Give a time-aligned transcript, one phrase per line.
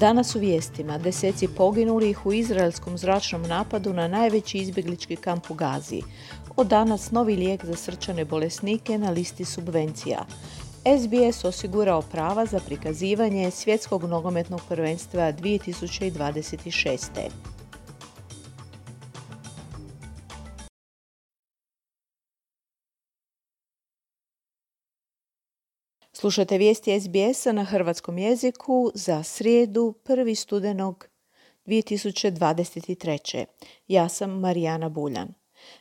[0.00, 6.02] Danas u vijestima deseci poginulih u izraelskom zračnom napadu na najveći izbjeglički kamp u Gazi.
[6.56, 10.24] Od danas novi lijek za srčane bolesnike na listi subvencija.
[10.98, 17.57] SBS osigurao prava za prikazivanje svjetskog nogometnog prvenstva 2026.
[26.20, 30.34] Slušajte vijesti SBS-a na hrvatskom jeziku za srijedu 1.
[30.34, 31.08] studenog
[31.66, 33.44] 2023.
[33.88, 35.34] Ja sam Marijana Buljan.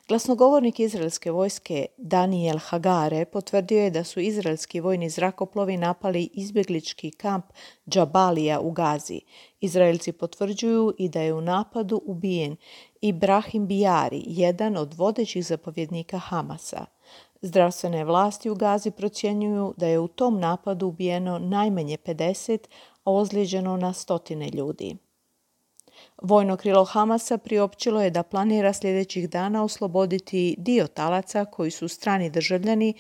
[0.08, 7.46] Glasnogovornik izraelske vojske Daniel Hagare potvrdio je da su izraelski vojni zrakoplovi napali izbjeglički kamp
[7.90, 9.22] Džabalija u Gazi.
[9.60, 12.56] Izraelci potvrđuju i da je u napadu ubijen
[13.02, 16.86] Ibrahim Bijari, jedan od vodećih zapovjednika Hamasa.
[17.42, 22.58] Zdravstvene vlasti u Gazi procjenjuju da je u tom napadu ubijeno najmanje 50,
[23.04, 24.98] a ozlijeđeno na stotine ljudi.
[26.22, 32.30] Vojno krilo Hamasa priopćilo je da planira sljedećih dana osloboditi dio talaca koji su strani
[32.30, 32.94] državljani,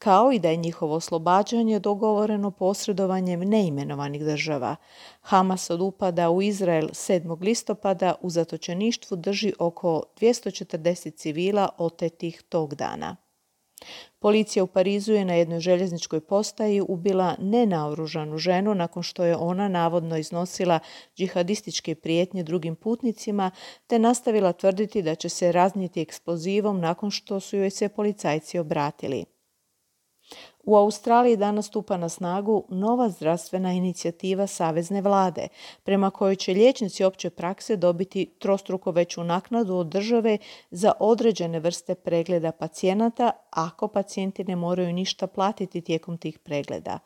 [0.00, 4.76] kao i da je njihovo oslobađanje dogovoreno posredovanjem neimenovanih država.
[5.20, 7.42] Hamas od upada u Izrael 7.
[7.42, 13.16] listopada u zatočeništvu drži oko 240 civila otetih tog dana.
[14.18, 19.68] Policija u Parizu je na jednoj željezničkoj postaji ubila nenaoružanu ženu nakon što je ona
[19.68, 20.78] navodno iznosila
[21.16, 23.50] džihadističke prijetnje drugim putnicima
[23.86, 29.39] te nastavila tvrditi da će se raznijeti eksplozivom nakon što su joj se policajci obratili.
[30.64, 35.48] U Australiji danas stupa na snagu nova zdravstvena inicijativa Savezne vlade,
[35.82, 40.38] prema kojoj će liječnici opće prakse dobiti trostruko veću naknadu od države
[40.70, 46.98] za određene vrste pregleda pacijenata ako pacijenti ne moraju ništa platiti tijekom tih pregleda.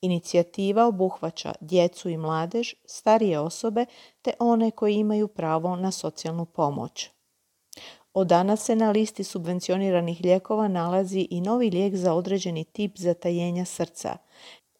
[0.00, 3.86] Inicijativa obuhvaća djecu i mladež, starije osobe
[4.22, 7.10] te one koji imaju pravo na socijalnu pomoć.
[8.14, 13.64] Od danas se na listi subvencioniranih lijekova nalazi i novi lijek za određeni tip zatajenja
[13.64, 14.16] srca.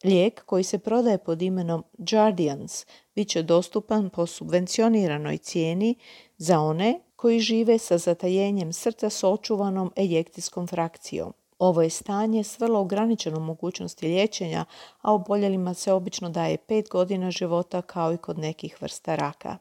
[0.03, 5.95] Lijek koji se prodaje pod imenom Jardians bit će dostupan po subvencioniranoj cijeni
[6.37, 11.33] za one koji žive sa zatajenjem srca s očuvanom ejekcijskom frakcijom.
[11.59, 14.65] Ovo je stanje s vrlo ograničenom mogućnosti liječenja,
[15.01, 19.57] a oboljelima se obično daje pet godina života kao i kod nekih vrsta raka.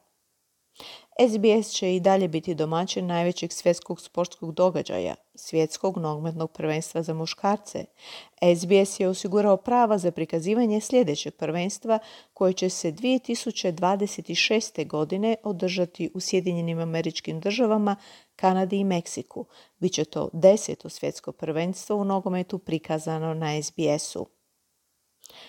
[1.28, 7.84] SBS će i dalje biti domaćin najvećeg svjetskog sportskog događaja, svjetskog nogometnog prvenstva za muškarce.
[8.56, 11.98] SBS je osigurao prava za prikazivanje sljedećeg prvenstva
[12.34, 14.86] koje će se 2026.
[14.86, 17.96] godine održati u Sjedinjenim američkim državama,
[18.36, 19.46] Kanadi i Meksiku.
[19.78, 24.39] Biće to deseto svjetsko prvenstvo u nogometu prikazano na SBS-u.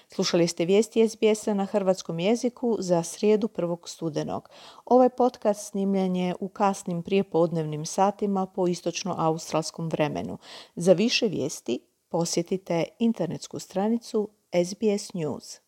[0.07, 3.77] Slušali ste vijesti SBS-a na hrvatskom jeziku za srijedu 1.
[3.87, 4.49] studenog.
[4.85, 10.37] Ovaj podcast snimljen je u kasnim prijepodnevnim satima po istočno-australskom vremenu.
[10.75, 14.29] Za više vijesti posjetite internetsku stranicu
[14.65, 15.59] SBS News.